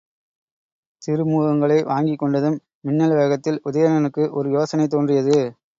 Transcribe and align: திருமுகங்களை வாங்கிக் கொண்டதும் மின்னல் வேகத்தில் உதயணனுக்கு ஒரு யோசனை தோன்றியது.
திருமுகங்களை 1.01 1.77
வாங்கிக் 1.83 2.21
கொண்டதும் 2.23 2.57
மின்னல் 2.79 3.15
வேகத்தில் 3.15 3.61
உதயணனுக்கு 3.69 4.25
ஒரு 4.31 4.49
யோசனை 4.49 4.87
தோன்றியது. 4.87 5.37